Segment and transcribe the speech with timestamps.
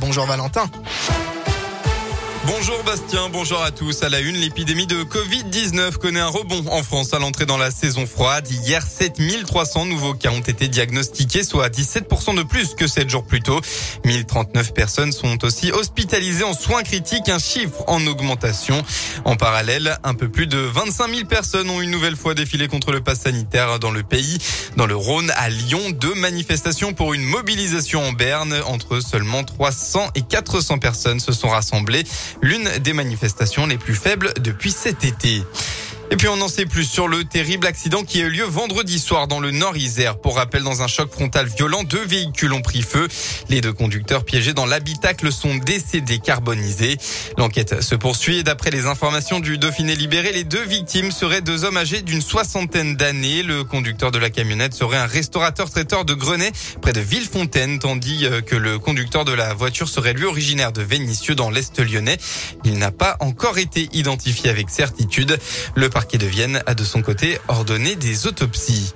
[0.00, 0.66] Bonjour Valentin.
[2.46, 4.02] Bonjour Bastien, bonjour à tous.
[4.02, 7.70] À la une, l'épidémie de Covid-19 connaît un rebond en France à l'entrée dans la
[7.70, 8.46] saison froide.
[8.50, 13.40] Hier, 7300 nouveaux cas ont été diagnostiqués, soit 17% de plus que 7 jours plus
[13.40, 13.62] tôt.
[14.04, 18.82] 1039 personnes sont aussi hospitalisées en soins critiques, un chiffre en augmentation.
[19.24, 22.92] En parallèle, un peu plus de 25 000 personnes ont une nouvelle fois défilé contre
[22.92, 24.38] le pass sanitaire dans le pays.
[24.76, 28.54] Dans le Rhône, à Lyon, deux manifestations pour une mobilisation en Berne.
[28.66, 32.04] Entre seulement 300 et 400 personnes se sont rassemblées
[32.42, 35.42] l'une des manifestations les plus faibles depuis cet été.
[36.14, 39.00] Et puis on n'en sait plus sur le terrible accident qui a eu lieu vendredi
[39.00, 40.16] soir dans le Nord-Isère.
[40.16, 43.08] Pour rappel, dans un choc frontal violent, deux véhicules ont pris feu.
[43.48, 46.98] Les deux conducteurs piégés dans l'habitacle sont décédés carbonisés.
[47.36, 51.64] L'enquête se poursuit et d'après les informations du Dauphiné libéré, les deux victimes seraient deux
[51.64, 53.42] hommes âgés d'une soixantaine d'années.
[53.42, 58.24] Le conducteur de la camionnette serait un restaurateur traiteur de Grenay près de Villefontaine, tandis
[58.26, 62.18] euh, que le conducteur de la voiture serait lui originaire de Vénissieux dans l'Est lyonnais.
[62.64, 65.40] Il n'a pas encore été identifié avec certitude.
[66.04, 68.92] Parquet de Vienne a de son côté ordonné des autopsies.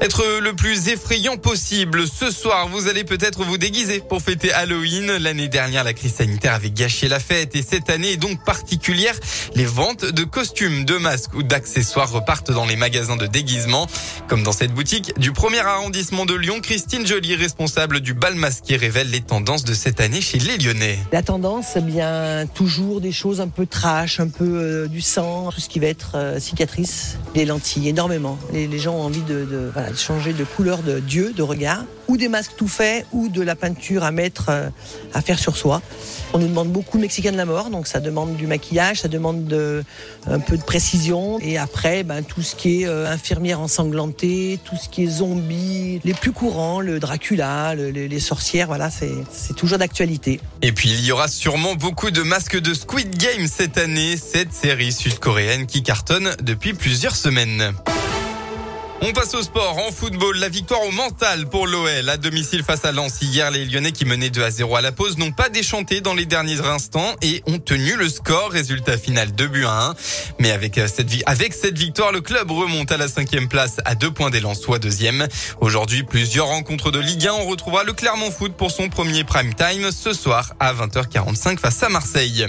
[0.00, 2.04] Être le plus effrayant possible.
[2.06, 5.16] Ce soir, vous allez peut-être vous déguiser pour fêter Halloween.
[5.16, 9.14] L'année dernière, la crise sanitaire avait gâché la fête et cette année est donc particulière.
[9.56, 13.88] Les ventes de costumes, de masques ou d'accessoires repartent dans les magasins de déguisement.
[14.28, 18.76] Comme dans cette boutique du premier arrondissement de Lyon, Christine Joly, responsable du bal masqué,
[18.76, 21.00] révèle les tendances de cette année chez les Lyonnais.
[21.10, 25.50] La tendance, eh bien, toujours des choses un peu trash, un peu euh, du sang,
[25.52, 28.38] tout ce qui va être euh, cicatrice, les lentilles, énormément.
[28.52, 31.84] Les, les gens ont envie de, de de changer de couleur de Dieu, de regard,
[32.08, 34.68] ou des masques tout faits, ou de la peinture à mettre, euh,
[35.14, 35.82] à faire sur soi.
[36.32, 39.46] On nous demande beaucoup Mexicain de la mort, donc ça demande du maquillage, ça demande
[39.46, 39.84] de,
[40.26, 41.38] un peu de précision.
[41.40, 46.00] Et après, ben, tout ce qui est euh, infirmière ensanglantée, tout ce qui est zombie,
[46.04, 50.40] les plus courants, le Dracula, le- les, sorcières, voilà, c'est toujours d'actualité.
[50.62, 54.52] Et puis il y aura sûrement beaucoup de masques de Squid Game cette année, cette
[54.52, 57.72] série sud-coréenne qui cartonne depuis plusieurs semaines.
[59.00, 59.78] On passe au sport.
[59.78, 63.22] En football, la victoire au mental pour l'OL à domicile face à Lens.
[63.22, 66.14] Hier, les Lyonnais qui menaient 2 à 0 à la pause n'ont pas déchanté dans
[66.14, 68.50] les derniers instants et ont tenu le score.
[68.50, 69.94] Résultat final 2 buts à 1.
[70.40, 70.88] Mais avec euh,
[71.26, 74.80] avec cette victoire, le club remonte à la cinquième place à deux points des Lensois
[74.80, 75.28] deuxième.
[75.60, 77.34] Aujourd'hui, plusieurs rencontres de Ligue 1.
[77.34, 81.84] On retrouvera le Clermont Foot pour son premier prime time ce soir à 20h45 face
[81.84, 82.46] à Marseille.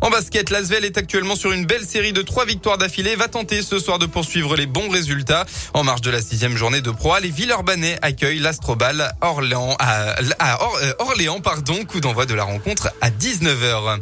[0.00, 3.16] En basket, l'Asvel est actuellement sur une belle série de trois victoires d'affilée.
[3.16, 5.44] Va tenter ce soir de poursuivre les bons résultats.
[5.88, 10.92] Marge de la sixième journée de Pro A, les Villeurbanais accueillent l'Astrobal Orléans à, euh,
[10.98, 11.82] Orléans, pardon.
[11.86, 13.98] Coup d'envoi de la rencontre à 19h.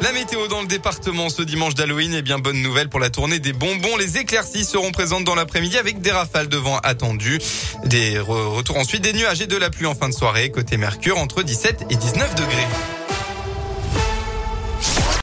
[0.00, 3.40] La météo dans le département ce dimanche d'Halloween, eh bien bonne nouvelle pour la tournée
[3.40, 3.96] des bonbons.
[3.96, 7.40] Les éclaircies seront présentes dans l'après-midi avec des rafales de vent attendues.
[7.86, 10.52] Des re- retours ensuite des nuages et de la pluie en fin de soirée.
[10.52, 12.66] Côté Mercure entre 17 et 19 degrés.